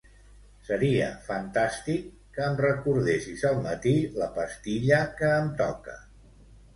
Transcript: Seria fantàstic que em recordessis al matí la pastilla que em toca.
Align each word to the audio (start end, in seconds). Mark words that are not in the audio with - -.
Seria 0.67 1.09
fantàstic 1.25 2.07
que 2.37 2.41
em 2.45 2.57
recordessis 2.61 3.43
al 3.49 3.59
matí 3.67 3.93
la 4.23 4.31
pastilla 4.39 5.03
que 5.21 5.29
em 5.43 5.53
toca. 5.61 5.95